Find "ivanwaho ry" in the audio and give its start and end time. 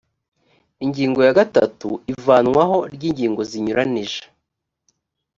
2.13-3.03